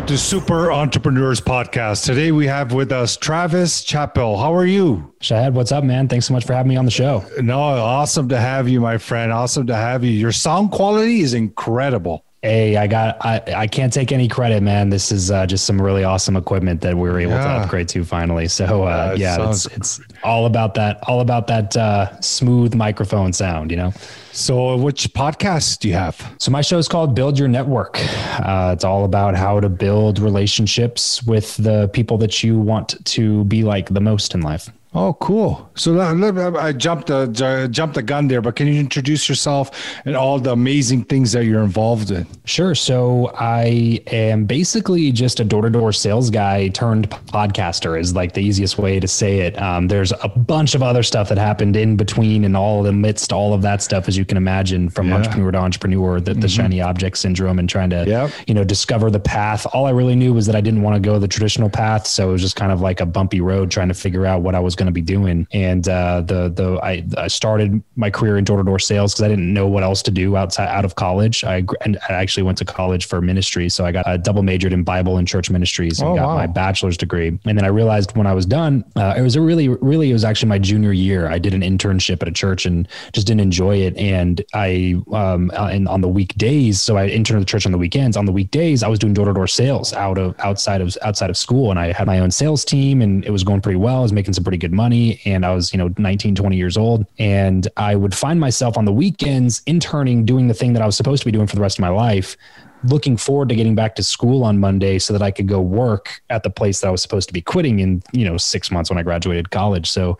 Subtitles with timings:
[0.00, 2.06] Welcome to Super Entrepreneurs Podcast.
[2.06, 4.38] Today we have with us Travis Chappell.
[4.38, 5.12] How are you?
[5.20, 6.08] Shahad, what's up, man?
[6.08, 7.22] Thanks so much for having me on the show.
[7.42, 9.30] No, awesome to have you, my friend.
[9.30, 10.10] Awesome to have you.
[10.10, 12.24] Your sound quality is incredible.
[12.42, 14.88] Hey, I got I, I can't take any credit, man.
[14.88, 17.44] This is uh, just some really awesome equipment that we were able yeah.
[17.44, 18.48] to upgrade to finally.
[18.48, 23.34] So uh, yeah, yeah it's it's all about that all about that uh, smooth microphone
[23.34, 23.92] sound, you know.
[24.32, 26.34] So, which podcast do you have?
[26.38, 27.98] So, my show is called Build Your Network.
[28.38, 33.44] Uh, it's all about how to build relationships with the people that you want to
[33.44, 34.70] be like the most in life.
[34.92, 35.70] Oh, cool.
[35.76, 39.70] So I jumped the jumped the gun there, but can you introduce yourself
[40.04, 42.26] and all the amazing things that you're involved in?
[42.44, 42.74] Sure.
[42.74, 48.34] So I am basically just a door to door sales guy turned podcaster is like
[48.34, 49.60] the easiest way to say it.
[49.62, 53.54] Um, there's a bunch of other stuff that happened in between and all amidst all
[53.54, 55.16] of that stuff, as you can imagine, from yeah.
[55.16, 56.48] entrepreneur to entrepreneur, the, the mm-hmm.
[56.48, 58.32] shiny object syndrome and trying to, yep.
[58.48, 59.66] you know, discover the path.
[59.72, 62.08] All I really knew was that I didn't want to go the traditional path.
[62.08, 64.56] So it was just kind of like a bumpy road trying to figure out what
[64.56, 65.46] I was going to be doing.
[65.52, 69.24] And uh, the the I, I started my career in door to door sales because
[69.24, 71.44] I didn't know what else to do outside out of college.
[71.44, 74.72] I and I actually went to college for ministry, so I got a double majored
[74.72, 76.36] in Bible and church ministries and oh, got wow.
[76.36, 77.28] my bachelor's degree.
[77.44, 80.14] And then I realized when I was done, uh, it was a really really it
[80.14, 81.28] was actually my junior year.
[81.28, 83.94] I did an internship at a church and just didn't enjoy it.
[83.98, 87.78] And I um and on the weekdays, so I interned at the church on the
[87.78, 88.16] weekends.
[88.16, 91.28] On the weekdays, I was doing door to door sales out of outside of outside
[91.28, 93.98] of school, and I had my own sales team, and it was going pretty well.
[93.98, 96.76] I was making some pretty good money and I was, you know, 19, 20 years
[96.76, 97.06] old.
[97.18, 100.96] And I would find myself on the weekends interning, doing the thing that I was
[100.96, 102.36] supposed to be doing for the rest of my life,
[102.84, 106.22] looking forward to getting back to school on Monday so that I could go work
[106.30, 108.90] at the place that I was supposed to be quitting in, you know, six months
[108.90, 109.90] when I graduated college.
[109.90, 110.18] So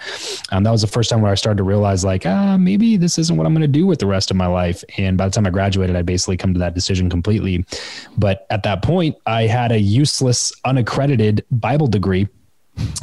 [0.50, 3.19] um, that was the first time where I started to realize like, ah, maybe this
[3.19, 4.84] isn't what I'm going to do with the rest of my life.
[4.98, 7.64] And by the time I graduated, I basically come to that decision completely.
[8.19, 12.28] But at that point, I had a useless, unaccredited Bible degree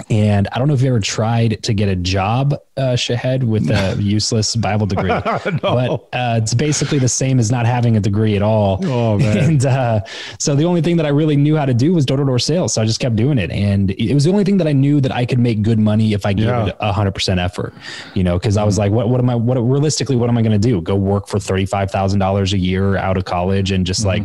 [0.09, 3.69] and I don't know if you ever tried to get a job, uh, Shahed, with
[3.69, 5.59] a useless Bible degree, no.
[5.61, 8.79] but uh, it's basically the same as not having a degree at all.
[8.85, 9.37] Oh, man.
[9.37, 10.01] And uh,
[10.39, 12.39] so the only thing that I really knew how to do was door to door
[12.39, 12.73] sales.
[12.73, 13.51] So I just kept doing it.
[13.51, 16.13] And it was the only thing that I knew that I could make good money
[16.13, 16.67] if I gave yeah.
[16.67, 17.73] it 100% effort,
[18.13, 20.41] you know, because I was like, what, what am I, what realistically, what am I
[20.41, 20.81] going to do?
[20.81, 24.05] Go work for $35,000 a year out of college and just mm.
[24.05, 24.23] like,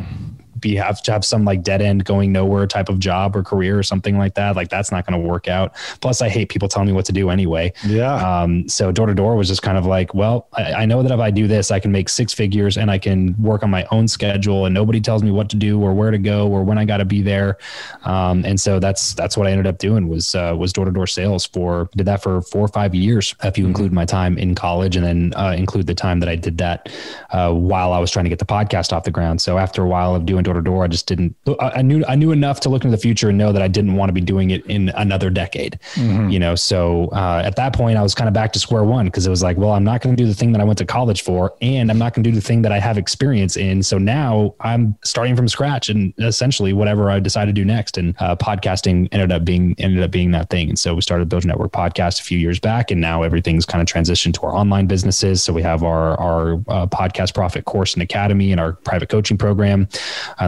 [0.62, 3.78] be have to have some like dead end going nowhere type of job or career
[3.78, 4.56] or something like that.
[4.56, 5.74] Like that's not going to work out.
[6.00, 7.72] Plus, I hate people telling me what to do anyway.
[7.84, 8.14] Yeah.
[8.14, 11.12] Um, so door to door was just kind of like, well, I, I, know that
[11.12, 13.86] if I do this, I can make six figures and I can work on my
[13.90, 16.78] own schedule, and nobody tells me what to do or where to go or when
[16.78, 17.58] I got to be there.
[18.04, 20.90] Um, and so that's that's what I ended up doing was uh, was door to
[20.90, 23.70] door sales for did that for four or five years if you mm-hmm.
[23.70, 26.88] include my time in college and then uh, include the time that I did that
[27.30, 29.40] uh, while I was trying to get the podcast off the ground.
[29.40, 30.84] So after a while of doing door to door.
[30.84, 31.36] I just didn't.
[31.60, 33.94] I knew I knew enough to look into the future and know that I didn't
[33.94, 35.78] want to be doing it in another decade.
[35.94, 36.30] Mm-hmm.
[36.30, 39.06] You know, so uh, at that point, I was kind of back to square one
[39.06, 40.78] because it was like, well, I'm not going to do the thing that I went
[40.78, 43.56] to college for, and I'm not going to do the thing that I have experience
[43.56, 43.82] in.
[43.82, 47.98] So now I'm starting from scratch, and essentially whatever I decide to do next.
[47.98, 50.68] And uh, podcasting ended up being ended up being that thing.
[50.68, 53.82] And so we started Build Network podcast a few years back, and now everything's kind
[53.82, 55.42] of transitioned to our online businesses.
[55.42, 59.38] So we have our our uh, podcast profit course and academy and our private coaching
[59.38, 59.88] program,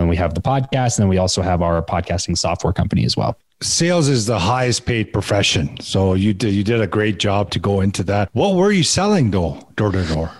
[0.00, 3.16] and we have the podcast, and then we also have our podcasting software company as
[3.16, 5.80] well sales is the highest paid profession.
[5.80, 8.28] So you did you did a great job to go into that.
[8.32, 10.30] What were you selling though, door to door?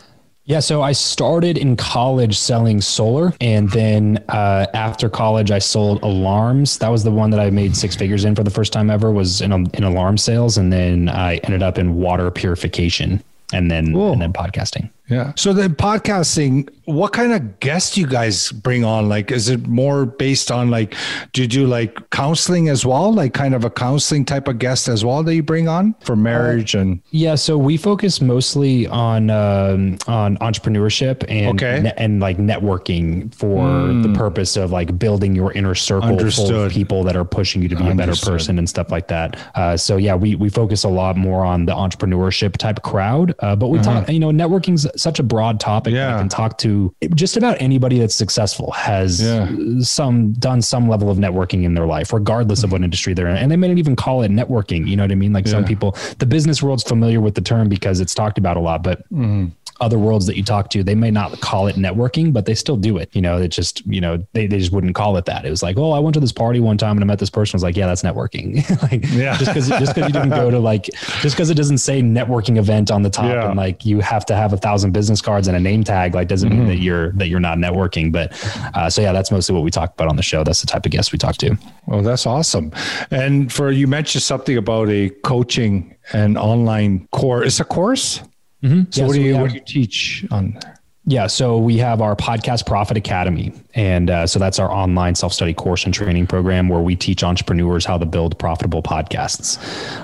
[0.46, 6.02] Yeah, so I started in college selling solar, and then uh, after college, I sold
[6.02, 6.76] alarms.
[6.78, 9.10] That was the one that I made six figures in for the first time ever.
[9.10, 13.22] Was in, in alarm sales, and then I ended up in water purification,
[13.54, 14.90] and then and then podcasting.
[15.08, 15.32] Yeah.
[15.36, 19.08] So the podcasting, what kind of guests do you guys bring on?
[19.08, 20.94] Like, is it more based on like,
[21.32, 23.12] do you do like counseling as well?
[23.12, 26.16] Like kind of a counseling type of guest as well that you bring on for
[26.16, 27.02] marriage uh, and?
[27.10, 27.34] Yeah.
[27.34, 31.82] So we focus mostly on, um, on entrepreneurship and, okay.
[31.82, 34.02] ne- and like networking for mm.
[34.02, 36.48] the purpose of like building your inner circle Understood.
[36.48, 38.08] full of people that are pushing you to be Understood.
[38.08, 39.38] a better person and stuff like that.
[39.54, 43.34] Uh, so yeah, we, we focus a lot more on the entrepreneurship type crowd.
[43.40, 44.00] Uh, but we uh-huh.
[44.00, 45.94] talk, you know, networking's such a broad topic.
[45.94, 46.14] Yeah.
[46.14, 49.50] I can talk to just about anybody that's successful has yeah.
[49.80, 52.84] some done some level of networking in their life, regardless of what mm-hmm.
[52.84, 53.36] industry they're in.
[53.36, 54.86] And they may not even call it networking.
[54.86, 55.32] You know what I mean?
[55.32, 55.52] Like yeah.
[55.52, 58.82] some people, the business world's familiar with the term because it's talked about a lot,
[58.82, 59.50] but mm
[59.80, 62.76] other worlds that you talk to, they may not call it networking, but they still
[62.76, 63.14] do it.
[63.14, 65.44] You know, it just, you know, they, they just wouldn't call it that.
[65.44, 67.30] It was like, oh, I went to this party one time and I met this
[67.30, 67.56] person.
[67.56, 68.56] I was like, yeah, that's networking.
[68.82, 69.36] like, yeah.
[69.36, 70.84] just because just because you didn't go to like
[71.20, 73.48] just because it doesn't say networking event on the top yeah.
[73.48, 76.28] and like you have to have a thousand business cards and a name tag, like
[76.28, 76.58] doesn't mm-hmm.
[76.60, 78.12] mean that you're that you're not networking.
[78.12, 78.32] But
[78.74, 80.44] uh, so yeah, that's mostly what we talk about on the show.
[80.44, 81.56] That's the type of guests we talk to.
[81.86, 82.72] Well, that's awesome.
[83.10, 87.46] And for you mentioned something about a coaching and online course.
[87.46, 88.22] It's a course.
[88.64, 88.90] Mm-hmm.
[88.90, 90.58] So, yeah, what, do you, have, what do you teach on?
[91.06, 93.52] Yeah, so we have our Podcast Profit Academy.
[93.74, 97.22] And uh, so that's our online self study course and training program where we teach
[97.22, 99.58] entrepreneurs how to build profitable podcasts.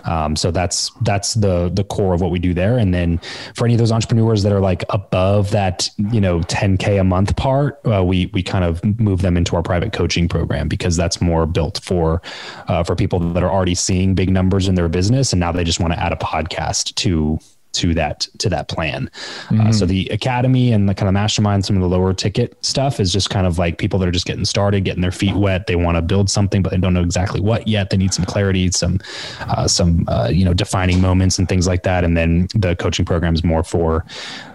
[0.07, 2.77] Um, so that's that's the the core of what we do there.
[2.77, 3.19] And then
[3.55, 7.35] for any of those entrepreneurs that are like above that, you know, 10K a month
[7.35, 11.23] part, uh, we we kind of move them into our private coaching program because that's
[11.23, 12.21] more built for
[12.69, 15.65] uh, for people that are already seeing big numbers in their business and now they
[15.65, 17.39] just want to add a podcast to
[17.73, 19.11] to that to that plan.
[19.49, 19.61] Mm-hmm.
[19.61, 23.01] Uh, so the academy and the kind of mastermind, some of the lower ticket stuff
[23.01, 25.67] is just kind of like people that are just getting started, getting their feet wet.
[25.67, 27.91] They want to build something, but they don't know exactly what yet.
[27.91, 28.99] They need some clarity, some
[29.41, 32.05] uh, some uh, you know defining moments and things like that.
[32.05, 34.05] And then the coaching program is more for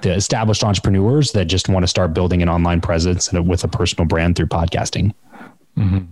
[0.02, 3.68] the established entrepreneurs that just want to start building an online presence and with a
[3.68, 5.14] personal brand through podcasting.
[5.78, 6.06] Mm-hmm.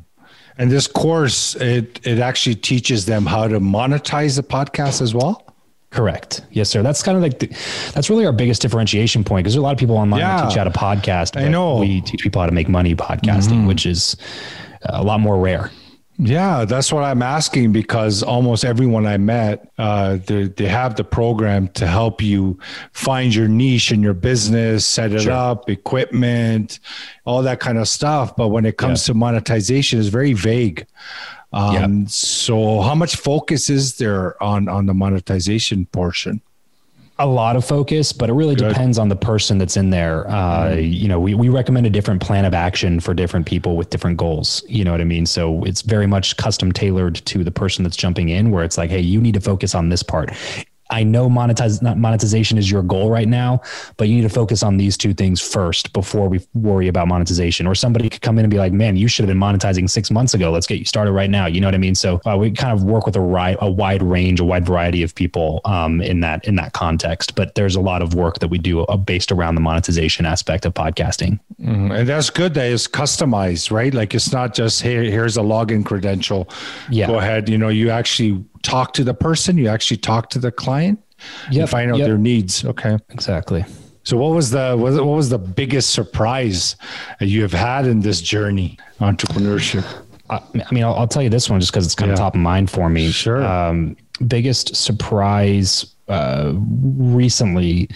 [0.58, 5.53] And this course, it it actually teaches them how to monetize the podcast as well.
[5.94, 6.42] Correct.
[6.50, 6.82] Yes, sir.
[6.82, 7.48] That's kind of like the,
[7.94, 10.38] that's really our biggest differentiation point because there's a lot of people online yeah.
[10.38, 11.40] that teach how to podcast.
[11.40, 11.78] I know.
[11.78, 13.68] We teach people how to make money podcasting, mm-hmm.
[13.68, 14.18] which is
[14.82, 15.70] a lot more rare.
[16.18, 21.04] Yeah, that's what I'm asking because almost everyone I met, uh, they, they have the
[21.04, 22.58] program to help you
[22.92, 25.32] find your niche in your business, set it sure.
[25.32, 26.80] up, equipment,
[27.26, 28.36] all that kind of stuff.
[28.36, 29.14] But when it comes yeah.
[29.14, 30.88] to monetization, it's very vague.
[31.54, 32.10] Um, yep.
[32.10, 36.42] So, how much focus is there on on the monetization portion?
[37.20, 38.70] a lot of focus, but it really Good.
[38.70, 40.28] depends on the person that's in there.
[40.28, 40.80] Uh, mm-hmm.
[40.82, 44.18] You know, we, we recommend a different plan of action for different people with different
[44.18, 44.64] goals.
[44.68, 45.26] You know what I mean?
[45.26, 48.90] So it's very much custom tailored to the person that's jumping in, where it's like,
[48.90, 50.32] hey, you need to focus on this part.
[50.90, 53.62] I know monetize not monetization is your goal right now,
[53.98, 57.66] but you need to focus on these two things first before we worry about monetization.
[57.68, 60.12] Or somebody could come in and be like, "Man, you should have been monetizing six
[60.12, 60.52] months ago.
[60.52, 61.96] Let's get you started right now." You know what I mean?
[61.96, 65.04] So uh, we kind of work with a, ri- a wide range, a wide variety
[65.04, 67.36] of people um, in that in that context.
[67.36, 70.66] But there's a lot of work that we do uh, based around the monetization aspect
[70.66, 71.40] of podcasting.
[71.62, 71.92] Mm-hmm.
[71.92, 73.94] And that's good that it's customized, right?
[73.94, 76.50] Like it's not just hey, here's a login credential.
[76.90, 77.08] Yeah.
[77.08, 77.50] Go ahead.
[77.50, 81.00] You know, you actually talk to the person, you actually talk to the client
[81.52, 82.08] yep, and find out yep.
[82.08, 82.66] their needs.
[82.66, 82.98] Okay.
[83.10, 83.64] Exactly.
[84.04, 86.76] So what was the what was the biggest surprise
[87.22, 89.86] you have had in this journey entrepreneurship?
[90.30, 92.14] I mean, I'll, I'll tell you this one just because it's kind yeah.
[92.14, 93.12] of top of mind for me.
[93.12, 93.44] Sure.
[93.44, 93.96] Um,
[94.28, 97.90] biggest surprise uh, recently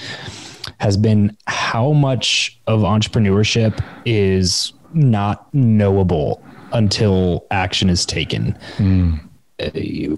[0.80, 6.44] has been how much of entrepreneurship is not knowable
[6.74, 8.58] until action is taken.
[8.78, 9.28] Mm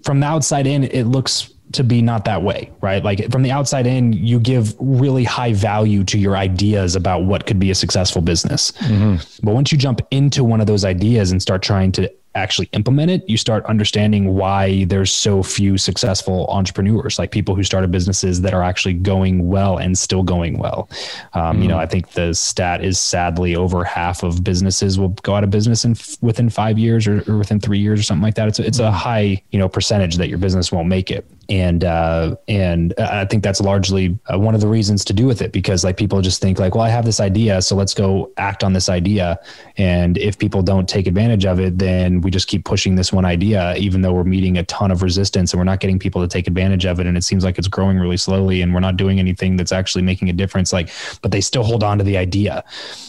[0.03, 3.03] from the outside in, it looks to be not that way, right?
[3.03, 7.45] Like from the outside in, you give really high value to your ideas about what
[7.45, 8.71] could be a successful business.
[8.71, 9.45] Mm-hmm.
[9.45, 13.11] But once you jump into one of those ideas and start trying to actually implement
[13.11, 18.41] it, you start understanding why there's so few successful entrepreneurs, like people who started businesses
[18.41, 20.89] that are actually going well and still going well.
[21.33, 21.81] Um, mm You know, mm.
[21.81, 25.83] I think the stat is sadly over half of businesses will go out of business
[25.85, 28.47] in within five years or, or within three years or something like that.
[28.47, 28.91] It's a, it's a mm.
[28.91, 33.43] high, you know, percentage that your business won't make it and uh, and I think
[33.43, 36.41] that's largely uh, one of the reasons to do with it because like people just
[36.41, 39.39] think like, well, I have this idea, so let's go act on this idea.
[39.75, 43.25] And if people don't take advantage of it, then we just keep pushing this one
[43.25, 46.27] idea, even though we're meeting a ton of resistance and we're not getting people to
[46.27, 47.07] take advantage of it.
[47.07, 50.03] And it seems like it's growing really slowly, and we're not doing anything that's actually
[50.03, 50.71] making a difference.
[50.71, 50.91] Like,
[51.23, 52.63] but they still hold on to the idea.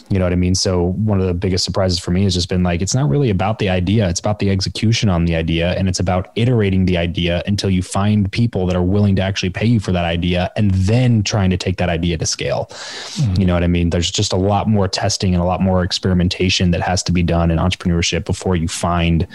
[0.09, 0.55] You know what I mean?
[0.55, 3.29] So one of the biggest surprises for me has just been like, it's not really
[3.29, 6.97] about the idea; it's about the execution on the idea, and it's about iterating the
[6.97, 10.51] idea until you find people that are willing to actually pay you for that idea
[10.57, 12.67] and then trying to take that idea to scale.
[12.71, 13.41] Mm-hmm.
[13.41, 13.91] You know what I mean?
[13.91, 17.23] There's just a lot more testing and a lot more experimentation that has to be
[17.23, 19.27] done in entrepreneurship before you find,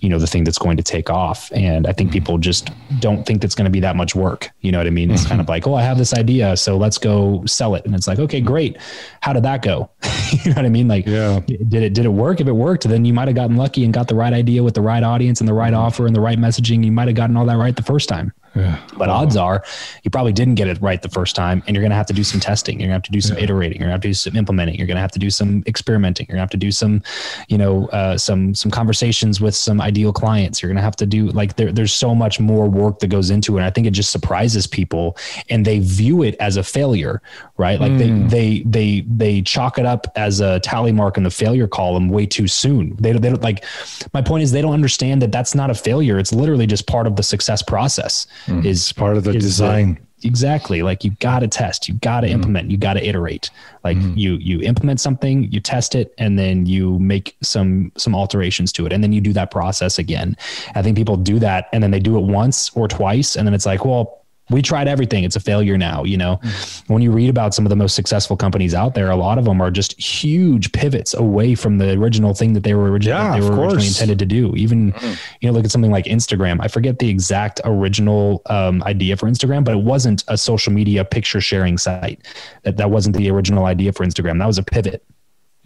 [0.00, 1.50] you know, the thing that's going to take off.
[1.52, 2.14] And I think mm-hmm.
[2.14, 4.50] people just don't think that's going to be that much work.
[4.60, 5.10] You know what I mean?
[5.10, 5.30] It's mm-hmm.
[5.30, 7.84] kind of like, oh, I have this idea, so let's go sell it.
[7.84, 8.76] And it's like, okay, great.
[9.20, 9.90] How did that go?
[10.32, 10.88] you know what I mean?
[10.88, 11.40] Like, yeah.
[11.40, 12.40] did it did it work?
[12.40, 14.74] If it worked, then you might have gotten lucky and got the right idea with
[14.74, 15.82] the right audience and the right mm-hmm.
[15.82, 16.84] offer and the right messaging.
[16.84, 18.32] You might have gotten all that right the first time.
[18.54, 18.80] Yeah.
[18.96, 19.16] But wow.
[19.16, 19.64] odds are
[20.02, 22.12] you probably didn't get it right the first time, and you're going to have to
[22.12, 22.80] do some testing.
[22.80, 23.44] You're going to have to do some yeah.
[23.44, 23.78] iterating.
[23.78, 24.74] You're going to have to do some implementing.
[24.76, 26.26] You're going to have to do some experimenting.
[26.28, 27.02] You're going to have to do some,
[27.48, 30.62] you know, uh, some some conversations with some ideal clients.
[30.62, 33.30] You're going to have to do like there, there's so much more work that goes
[33.30, 33.60] into it.
[33.60, 35.16] And I think it just surprises people,
[35.48, 37.22] and they view it as a failure,
[37.56, 37.80] right?
[37.80, 37.98] Like mm.
[37.98, 42.08] they they they they chalk it up as a tally mark in the failure column
[42.08, 42.96] way too soon.
[42.96, 43.64] They they don't like.
[44.12, 46.18] My point is they don't understand that that's not a failure.
[46.18, 48.64] It's literally just part of the success process mm.
[48.64, 49.98] is part of the design.
[50.18, 50.82] The, exactly.
[50.82, 52.32] Like you got to test, you got to mm.
[52.32, 53.50] implement, you got to iterate.
[53.84, 54.16] Like mm.
[54.16, 58.86] you you implement something, you test it, and then you make some some alterations to
[58.86, 60.36] it, and then you do that process again.
[60.74, 63.54] I think people do that, and then they do it once or twice, and then
[63.54, 64.19] it's like, well,
[64.50, 65.24] we tried everything.
[65.24, 66.04] It's a failure now.
[66.04, 66.92] You know, mm-hmm.
[66.92, 69.44] when you read about some of the most successful companies out there, a lot of
[69.44, 73.38] them are just huge pivots away from the original thing that they were, origi- yeah,
[73.38, 74.54] they were originally intended to do.
[74.56, 75.14] Even, mm-hmm.
[75.40, 76.58] you know, look at something like Instagram.
[76.60, 81.04] I forget the exact original um, idea for Instagram, but it wasn't a social media
[81.04, 82.26] picture sharing site.
[82.62, 84.38] That that wasn't the original idea for Instagram.
[84.38, 85.04] That was a pivot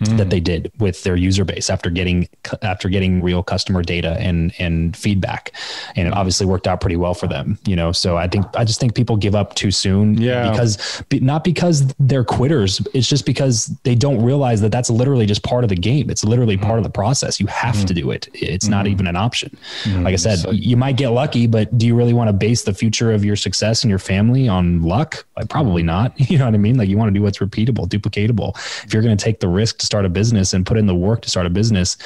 [0.09, 0.19] mm.
[0.19, 2.29] that they did with their user base after getting
[2.63, 5.53] after getting real customer data and and feedback.
[5.97, 7.93] And it obviously worked out pretty well for them you know?
[7.93, 10.51] So i think i just think people give up too soon yeah.
[10.51, 15.43] because not because they're quitters it's just because they don't realize that that's literally just
[15.43, 16.11] part of the game.
[16.11, 17.41] It's literally part of the process.
[17.41, 17.87] You have mm.
[17.87, 18.29] to do it.
[18.35, 18.71] It's mm.
[18.71, 19.57] not even an option.
[19.87, 22.63] Like i said so, you might get lucky but do you really want to base
[22.63, 25.25] the future of your success and your family on luck?
[25.37, 26.13] Like probably not.
[26.35, 26.77] You know what i mean?
[26.77, 28.57] Like you want to do what's repeatable duplicatable.
[28.85, 30.95] If you're going to take the risk to start a business and put in the
[30.95, 31.97] work to start a business,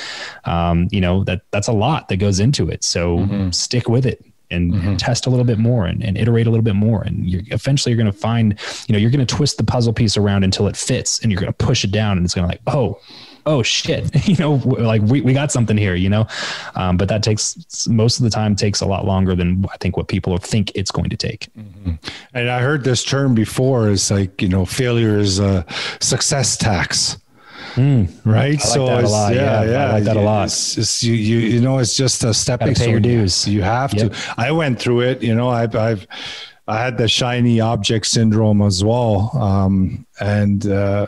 [0.45, 2.85] um, you know, that that's a lot that goes into it.
[2.85, 3.51] So mm-hmm.
[3.51, 4.23] stick with it.
[4.51, 4.89] And, mm-hmm.
[4.89, 7.03] and, test a little bit more and, and iterate a little bit more.
[7.03, 9.93] And you're eventually you're going to find, you know, you're going to twist the puzzle
[9.93, 12.49] piece around until it fits and you're going to push it down and it's going
[12.49, 12.99] to like, oh,
[13.49, 16.27] oh shit, you know, like we, we got something here, you know?
[16.77, 19.97] Um, but that takes most of the time takes a lot longer than I think
[19.97, 21.49] what people think it's going to take.
[21.59, 21.95] Mm-hmm.
[22.33, 25.67] And I heard this term before is like, you know, failure is a
[26.01, 27.19] success tax.
[27.79, 28.51] Mm, right.
[28.55, 30.47] Like so yeah, yeah, yeah, I like that a lot.
[30.47, 32.91] It's, it's, you, you, you know, it's just a stepping stone.
[32.91, 33.47] Your dues.
[33.47, 34.13] You have yep.
[34.13, 34.35] to.
[34.37, 35.23] I went through it.
[35.23, 36.05] You know, I've, I've,
[36.67, 41.07] I had the shiny object syndrome as well, um, and uh,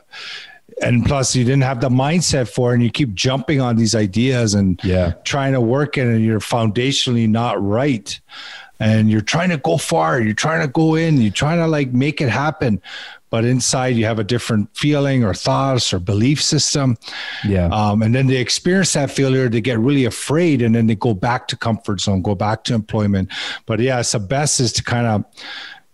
[0.81, 3.97] and plus you didn't have the mindset for it, and you keep jumping on these
[3.97, 8.21] ideas and yeah, trying to work it, and you're foundationally not right
[8.81, 11.93] and you're trying to go far you're trying to go in you're trying to like
[11.93, 12.81] make it happen
[13.31, 16.99] but inside you have a different feeling or thoughts or belief system.
[17.45, 17.69] Yeah.
[17.69, 21.15] Um, and then they experience that failure, they get really afraid, and then they go
[21.15, 23.31] back to comfort zone, go back to employment.
[23.67, 25.25] But yeah, it's the best is to kind of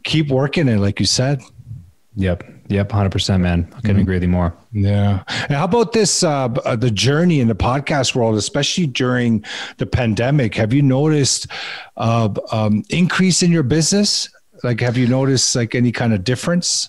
[0.02, 1.42] keep working it, like you said.
[2.16, 2.44] Yep.
[2.68, 2.88] Yep.
[2.88, 3.68] 100%, man.
[3.70, 4.00] I couldn't mm-hmm.
[4.00, 4.56] agree with you more.
[4.72, 5.22] Yeah.
[5.28, 9.44] And how about this, uh, uh, the journey in the podcast world, especially during
[9.76, 10.54] the pandemic?
[10.54, 11.46] Have you noticed
[11.98, 14.30] uh, um, increase in your business?
[14.64, 16.88] Like, have you noticed like any kind of difference?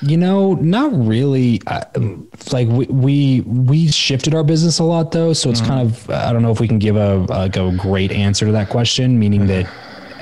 [0.00, 1.62] You know, not really.
[2.50, 5.70] like we, we we shifted our business a lot though, so it's mm-hmm.
[5.70, 8.52] kind of I don't know if we can give a like a great answer to
[8.52, 9.20] that question.
[9.20, 9.72] Meaning that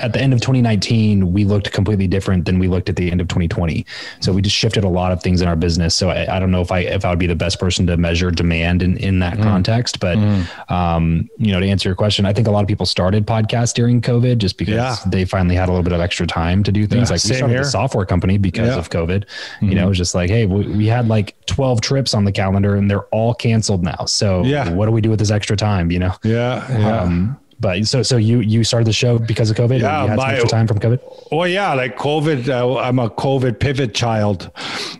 [0.01, 3.21] at the end of 2019, we looked completely different than we looked at the end
[3.21, 3.85] of 2020.
[4.19, 5.95] So we just shifted a lot of things in our business.
[5.95, 7.97] So I, I don't know if I if I would be the best person to
[7.97, 9.43] measure demand in in that mm.
[9.43, 10.71] context, but mm.
[10.71, 13.73] um, you know, to answer your question, I think a lot of people started podcasts
[13.73, 14.95] during COVID just because yeah.
[15.07, 17.09] they finally had a little bit of extra time to do things.
[17.09, 17.61] Yeah, like we started here.
[17.61, 18.77] a software company because yeah.
[18.77, 19.25] of COVID.
[19.25, 19.69] Mm-hmm.
[19.69, 22.31] You know, it was just like, hey, we, we had like 12 trips on the
[22.31, 24.05] calendar and they're all canceled now.
[24.05, 24.69] So yeah.
[24.71, 25.91] what do we do with this extra time?
[25.91, 26.15] You know?
[26.23, 26.79] Yeah.
[26.79, 27.01] yeah.
[27.01, 29.79] Um, but so so you you started the show because of COVID.
[29.79, 30.99] Yeah, you had my, time from COVID.
[31.31, 32.49] Oh yeah, like COVID.
[32.49, 34.51] Uh, I'm a COVID pivot child.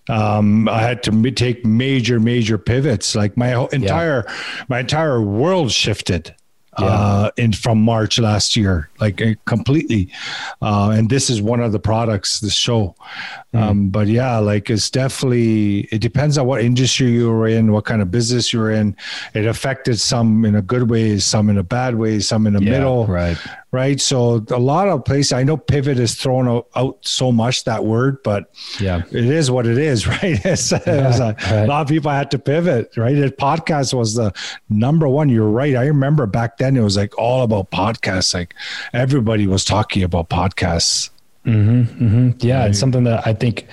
[0.07, 3.15] Um, I had to take major major pivots.
[3.15, 4.63] Like my entire yeah.
[4.69, 6.35] my entire world shifted
[6.79, 6.85] yeah.
[6.85, 10.09] uh, in from March last year, like uh, completely.
[10.61, 12.95] Uh, and this is one of the products, the show.
[13.53, 13.61] Mm.
[13.61, 17.85] Um, but yeah, like it's definitely, it depends on what industry you were in, what
[17.85, 18.95] kind of business you're in.
[19.33, 22.63] It affected some in a good way, some in a bad way, some in the
[22.63, 23.07] yeah, middle.
[23.07, 23.37] Right
[23.71, 24.01] right?
[24.01, 28.21] So a lot of places, I know pivot is thrown out, so much that word,
[28.23, 30.39] but yeah, it is what it is, right?
[30.45, 31.51] It's, yeah, a, right.
[31.51, 33.15] a, lot of people had to pivot, right?
[33.15, 34.33] The podcast was the
[34.69, 35.29] number one.
[35.29, 35.75] You're right.
[35.75, 38.33] I remember back then it was like all about podcasts.
[38.33, 38.53] Like
[38.93, 41.09] everybody was talking about podcasts.
[41.45, 42.29] Mm-hmm, mm-hmm.
[42.39, 42.69] Yeah, right.
[42.69, 43.65] it's something that I think,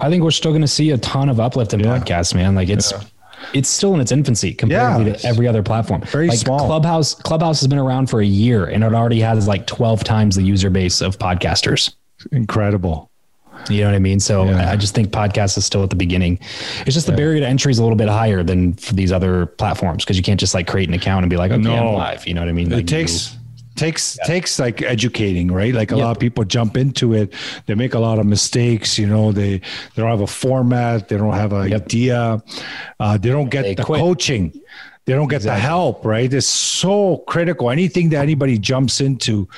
[0.00, 1.98] I think we're still going to see a ton of uplift in yeah.
[1.98, 2.54] podcasts, man.
[2.54, 2.92] Like it's.
[2.92, 3.02] Yeah
[3.52, 6.02] it's still in its infancy compared yeah, to every other platform.
[6.02, 6.66] Very like small.
[6.66, 10.36] Clubhouse Clubhouse has been around for a year and it already has like 12 times
[10.36, 11.94] the user base of podcasters.
[12.32, 13.10] Incredible.
[13.70, 14.20] You know what I mean?
[14.20, 14.70] So yeah.
[14.70, 16.38] I just think podcast is still at the beginning.
[16.86, 17.16] It's just the yeah.
[17.16, 20.22] barrier to entry is a little bit higher than for these other platforms because you
[20.22, 21.74] can't just like create an account and be like, okay, no.
[21.74, 22.26] I'm live.
[22.26, 22.72] You know what I mean?
[22.72, 23.36] It like takes
[23.74, 25.74] takes takes like educating right?
[25.74, 26.04] Like a yep.
[26.04, 27.32] lot of people jump into it.
[27.66, 29.32] They make a lot of mistakes you know?
[29.32, 31.08] They they don't have a format.
[31.08, 31.82] They don't have an yep.
[31.82, 32.42] idea.
[33.00, 34.00] Uh, they don't get they the quit.
[34.00, 34.60] coaching.
[35.06, 35.60] They don't get exactly.
[35.60, 36.32] the help right?
[36.32, 37.70] It's so critical.
[37.70, 39.48] Anything that anybody jumps into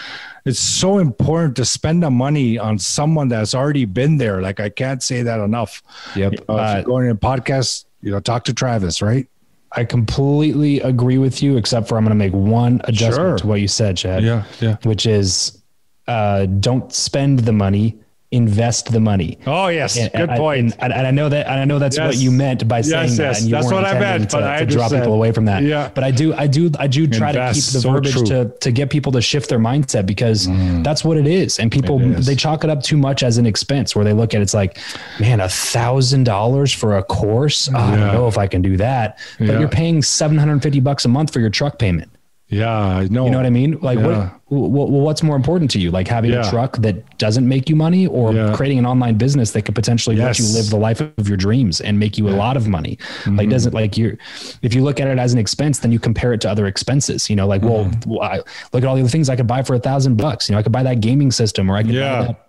[0.45, 4.41] it's so important to spend the money on someone that's already been there.
[4.41, 5.83] Like i can't say that enough.
[6.15, 6.35] Yep.
[6.49, 9.27] Uh, uh, going in a podcast you know talk to travis right
[9.73, 13.39] I completely agree with you, except for I'm going to make one adjustment sure.
[13.39, 14.23] to what you said, Chad.
[14.23, 14.77] Yeah, yeah.
[14.85, 15.63] Which is,
[16.07, 17.99] uh, don't spend the money
[18.37, 19.39] invest the money.
[19.47, 20.73] Oh yes, and, good and point.
[20.79, 22.07] I, and, and, I know that, and I know that's yes.
[22.07, 23.23] what you meant by saying yes, that.
[23.23, 23.41] Yes.
[23.41, 24.31] And you that's what I meant.
[24.31, 25.63] To, but I to draw people away from that.
[25.63, 25.91] Yeah.
[25.95, 28.27] But I do, I do, I do try invest, to keep the so verbiage true.
[28.27, 30.85] to to get people to shift their mindset because mm.
[30.85, 31.59] that's what it is.
[31.59, 34.41] And people they chalk it up too much as an expense where they look at
[34.41, 34.79] it, it's like,
[35.19, 37.69] man, a thousand dollars for a course.
[37.69, 37.85] Oh, yeah.
[37.85, 39.19] I don't know if I can do that.
[39.39, 39.59] But yeah.
[39.59, 42.11] you're paying seven hundred and fifty bucks a month for your truck payment.
[42.49, 43.25] Yeah, I know.
[43.25, 43.79] You know what I mean?
[43.81, 44.31] Like, yeah.
[44.45, 45.91] what, what, what's more important to you?
[45.91, 46.47] Like having yeah.
[46.47, 48.55] a truck that doesn't make you money, or yeah.
[48.55, 50.39] creating an online business that could potentially yes.
[50.39, 52.99] let you live the life of your dreams and make you a lot of money?
[53.23, 53.37] Mm-hmm.
[53.37, 54.17] Like, doesn't like you?
[54.63, 57.29] If you look at it as an expense, then you compare it to other expenses.
[57.29, 58.09] You know, like, mm-hmm.
[58.09, 60.49] well, I, look at all the other things I could buy for a thousand bucks.
[60.49, 62.46] You know, I could buy that gaming system, or I could buy that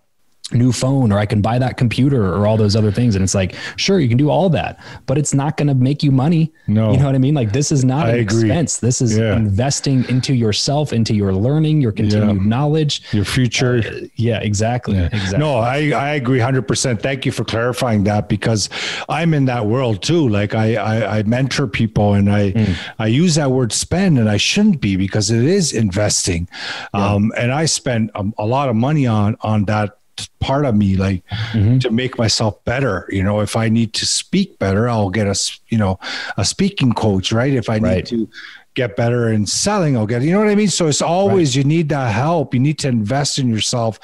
[0.54, 3.16] new phone or I can buy that computer or all those other things.
[3.16, 6.04] And it's like, sure, you can do all that, but it's not going to make
[6.04, 6.54] you money.
[6.68, 6.92] No.
[6.92, 7.34] You know what I mean?
[7.34, 8.44] Like this is not I an agree.
[8.44, 8.78] expense.
[8.78, 9.36] This is yeah.
[9.36, 12.48] investing into yourself, into your learning, your continued yeah.
[12.48, 13.84] knowledge, your future.
[13.86, 14.96] Uh, yeah, exactly.
[14.96, 15.08] Yeah.
[15.08, 15.40] exactly.
[15.40, 17.02] No, I, I agree hundred percent.
[17.02, 18.70] Thank you for clarifying that because
[19.10, 20.30] I'm in that world too.
[20.30, 22.76] Like I, I, I mentor people and I, mm.
[23.00, 26.48] I use that word spend and I shouldn't be because it is investing.
[26.94, 29.98] Um, and I spend a, a lot of money on, on that
[30.40, 31.80] part of me like mm-hmm.
[31.80, 33.08] to make myself better.
[33.10, 35.36] You know if i need to speak better i'll get a
[35.70, 36.00] you know
[36.38, 37.54] a speaking coach right?
[37.54, 38.30] If i need to
[38.74, 40.70] get better in selling i'll get you know what i mean?
[40.70, 41.64] So it's always right.
[41.64, 42.54] you need that help.
[42.54, 44.00] You need to invest in yourself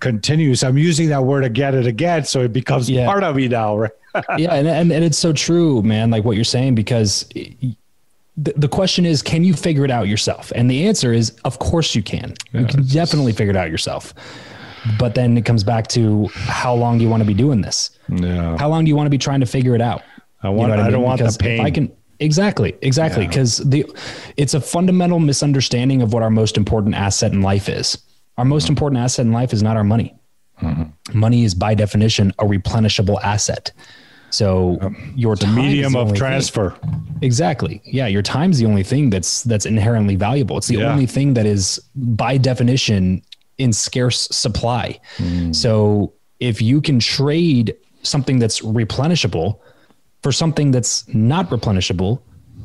[0.00, 0.62] continuous.
[0.62, 3.06] I'm using that word again and again so it becomes yeah.
[3.06, 3.92] part of me now right?
[4.38, 7.28] Yeah and, and, and it's so true man like what you're saying because
[8.36, 10.52] the, the question is can you figure it out yourself?
[10.54, 12.34] And the answer is of course you can.
[12.52, 14.14] You can definitely figure it out yourself
[14.98, 17.90] but then it comes back to how long do you want to be doing this?
[18.08, 18.56] Yeah.
[18.58, 20.02] How long do you want to be trying to figure it out?
[20.42, 20.70] I want.
[20.70, 20.92] You know I, I mean?
[20.92, 21.60] don't want because the pain.
[21.60, 23.66] I can exactly, exactly, because yeah.
[23.66, 23.98] the
[24.36, 27.98] it's a fundamental misunderstanding of what our most important asset in life is.
[28.36, 28.72] Our most mm-hmm.
[28.72, 30.14] important asset in life is not our money.
[30.60, 31.18] Mm-hmm.
[31.18, 33.72] Money is by definition a replenishable asset.
[34.30, 36.70] So your time medium of transfer.
[36.70, 37.18] Thing.
[37.22, 37.80] Exactly.
[37.84, 40.58] Yeah, your time's the only thing that's that's inherently valuable.
[40.58, 40.90] It's the yeah.
[40.90, 43.22] only thing that is by definition
[43.58, 45.00] in scarce supply.
[45.16, 45.54] Mm.
[45.54, 49.60] So if you can trade something that's replenishable
[50.22, 52.20] for something that's not replenishable,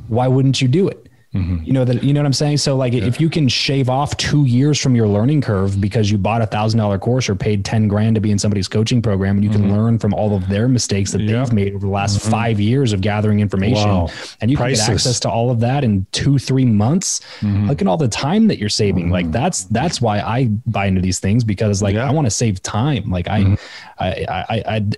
[0.07, 1.08] why wouldn't you do it?
[1.33, 1.63] Mm-hmm.
[1.63, 2.57] You know that you know what I'm saying.
[2.57, 3.03] So like, yeah.
[3.03, 6.47] if you can shave off two years from your learning curve because you bought a
[6.47, 9.51] thousand dollar course or paid ten grand to be in somebody's coaching program, and you
[9.51, 9.73] can mm-hmm.
[9.73, 12.31] learn from all of their mistakes that they've made over the last mm-hmm.
[12.31, 14.09] five years of gathering information, wow.
[14.41, 14.79] and you Priceless.
[14.79, 17.19] can get access to all of that in two three months.
[17.41, 17.67] Mm-hmm.
[17.67, 19.11] Look at all the time that you're saving.
[19.11, 19.33] Like mm-hmm.
[19.33, 22.09] that's that's why I buy into these things because like yeah.
[22.09, 23.07] I want to save time.
[23.11, 23.53] Like I, mm-hmm.
[23.99, 24.89] I, I, I, I,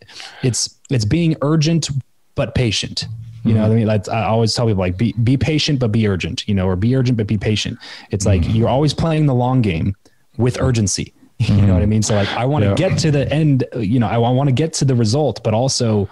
[0.44, 1.90] it's it's being urgent
[2.36, 3.06] but patient.
[3.44, 3.88] You know what I mean?
[3.88, 6.76] Like I always tell people like be be patient but be urgent, you know, or
[6.76, 7.80] be urgent but be patient.
[8.12, 8.56] It's like mm-hmm.
[8.56, 9.96] you're always playing the long game
[10.38, 11.14] with urgency.
[11.42, 12.04] You know what I mean?
[12.04, 12.76] So like I want to yeah.
[12.76, 16.08] get to the end, you know, I want to get to the result, but also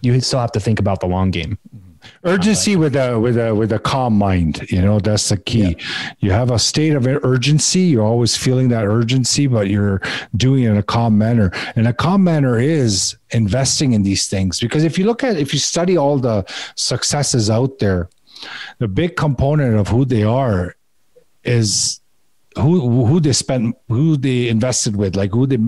[0.00, 1.56] you still have to think about the long game
[2.24, 5.76] urgency with a with a with a calm mind you know that's the key.
[5.78, 6.12] Yeah.
[6.20, 10.00] you have a state of urgency you're always feeling that urgency but you're
[10.36, 11.50] doing it in a calm manner.
[11.76, 15.52] And a calm manner is investing in these things because if you look at if
[15.52, 16.44] you study all the
[16.76, 18.08] successes out there
[18.78, 20.76] the big component of who they are
[21.44, 22.00] is
[22.56, 25.58] who who they spent who they invested with like who they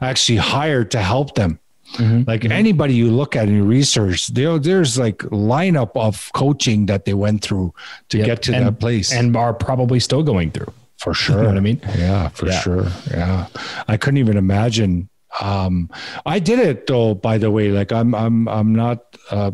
[0.00, 1.58] actually hired to help them
[1.94, 2.28] Mm-hmm.
[2.28, 2.52] Like mm-hmm.
[2.52, 7.42] anybody you look at in research, there, there's like lineup of coaching that they went
[7.42, 7.72] through
[8.10, 8.26] to yep.
[8.26, 10.72] get to and, that place, and are probably still going through.
[10.98, 11.80] For sure, you know what I mean?
[11.96, 12.60] Yeah, for yeah.
[12.60, 12.86] sure.
[13.10, 13.46] Yeah,
[13.86, 15.08] I couldn't even imagine.
[15.40, 15.90] Um,
[16.24, 17.14] I did it though.
[17.14, 19.16] By the way, like I'm, I'm, I'm not.
[19.30, 19.52] Uh,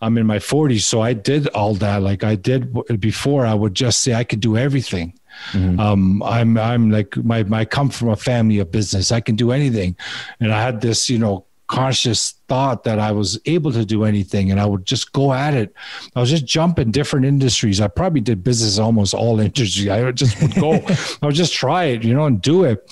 [0.00, 2.02] I'm in my 40s, so I did all that.
[2.02, 5.18] Like I did before, I would just say I could do everything.
[5.52, 5.80] Mm-hmm.
[5.80, 9.10] Um, I'm I'm like my my come from a family of business.
[9.10, 9.96] I can do anything,
[10.40, 14.50] and I had this you know conscious thought that I was able to do anything
[14.50, 15.74] and I would just go at it.
[16.14, 17.80] I was just jumping different industries.
[17.80, 19.88] I probably did business almost all industries.
[19.88, 20.72] I would just would go,
[21.22, 22.90] I would just try it, you know, and do it.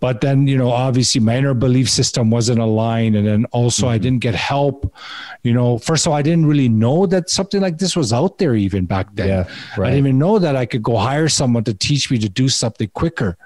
[0.00, 3.94] but then you know obviously my inner belief system wasn't aligned and then also mm-hmm.
[3.94, 4.94] i didn't get help
[5.42, 8.38] you know first of all i didn't really know that something like this was out
[8.38, 9.44] there even back then yeah,
[9.76, 9.88] right.
[9.88, 12.48] i didn't even know that i could go hire someone to teach me to do
[12.48, 13.36] something quicker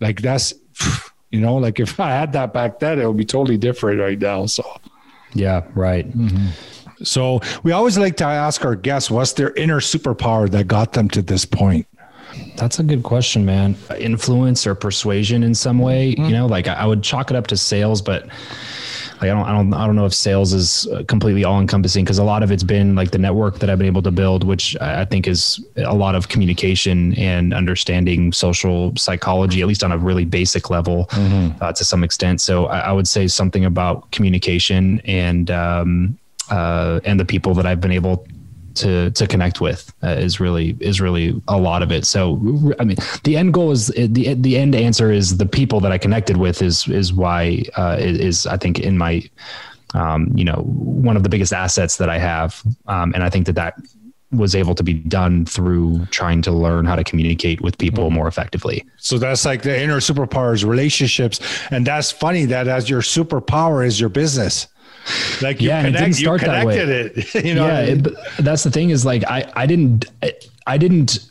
[0.00, 0.52] like that's
[1.32, 4.20] you know like if i had that back then it would be totally different right
[4.20, 4.64] now so
[5.34, 6.48] yeah right mm-hmm.
[7.02, 11.08] so we always like to ask our guests what's their inner superpower that got them
[11.08, 11.86] to this point
[12.56, 13.76] that's a good question, man.
[13.98, 16.24] Influence or persuasion in some way, mm-hmm.
[16.24, 18.26] you know, like I would chalk it up to sales, but
[19.22, 22.04] like I don't, I don't, I don't know if sales is uh, completely all encompassing
[22.04, 24.42] because a lot of it's been like the network that I've been able to build,
[24.42, 29.92] which I think is a lot of communication and understanding social psychology, at least on
[29.92, 31.62] a really basic level mm-hmm.
[31.62, 32.40] uh, to some extent.
[32.40, 36.18] So I, I, would say something about communication and, um,
[36.50, 38.26] uh, and the people that I've been able
[38.74, 42.04] to to connect with uh, is really is really a lot of it.
[42.04, 42.40] So
[42.78, 45.98] I mean, the end goal is the the end answer is the people that I
[45.98, 49.22] connected with is is why uh, is I think in my
[49.94, 53.46] um, you know one of the biggest assets that I have, um, and I think
[53.46, 53.74] that that
[54.30, 58.26] was able to be done through trying to learn how to communicate with people more
[58.26, 58.82] effectively.
[58.96, 61.38] So that's like the inner superpowers, relationships,
[61.70, 64.68] and that's funny that as your superpower is your business
[65.42, 66.78] like yeah, connect, it didn't start that way.
[66.78, 68.06] It, you know, yeah, I mean?
[68.06, 70.06] it, that's the thing is like I I didn't
[70.66, 71.30] I didn't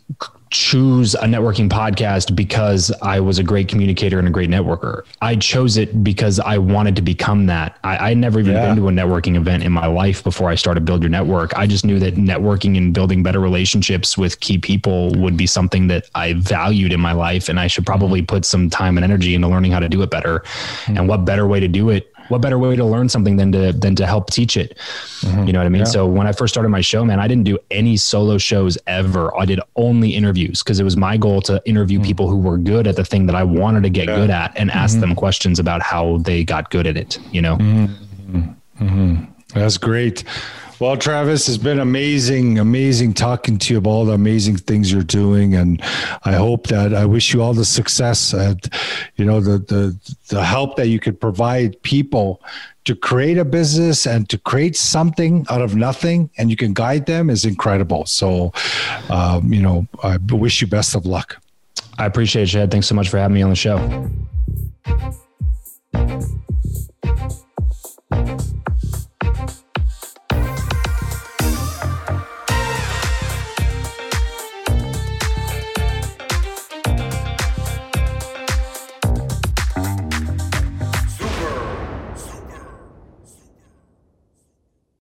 [0.52, 5.04] choose a networking podcast because I was a great communicator and a great networker.
[5.22, 7.80] I chose it because I wanted to become that.
[7.86, 8.68] I, I never even yeah.
[8.68, 11.54] been to a networking event in my life before I started Build Your Network.
[11.58, 15.88] I just knew that networking and building better relationships with key people would be something
[15.88, 17.48] that I valued in my life.
[17.48, 20.10] And I should probably put some time and energy into learning how to do it
[20.10, 20.40] better.
[20.40, 20.98] Mm-hmm.
[20.98, 23.74] And what better way to do it what better way to learn something than to
[23.74, 24.78] than to help teach it?
[25.20, 25.46] Mm-hmm.
[25.46, 25.82] You know what I mean?
[25.82, 25.86] Yeah.
[25.86, 29.36] So when I first started my show, man, I didn't do any solo shows ever.
[29.38, 32.08] I did only interviews because it was my goal to interview mm-hmm.
[32.08, 34.15] people who were good at the thing that I wanted to get yeah.
[34.15, 35.02] good at and ask mm-hmm.
[35.02, 37.20] them questions about how they got good at it.
[37.32, 37.58] You know.
[37.58, 38.84] Mm-hmm.
[38.84, 39.26] Mm-hmm.
[39.54, 40.24] That's great.
[40.82, 45.04] Well, Travis, it's been amazing, amazing talking to you about all the amazing things you're
[45.04, 45.80] doing, and
[46.26, 48.60] I hope that I wish you all the success and
[49.15, 49.96] you know the the
[50.30, 52.41] the help that you could provide people
[52.86, 57.06] to create a business and to create something out of nothing, and you can guide
[57.06, 58.08] them is incredible.
[58.08, 58.52] So,
[59.12, 61.38] um, you know, I wish you best of luck.
[62.00, 62.72] I appreciate it, Chad.
[62.72, 63.78] Thanks so much for having me on the show.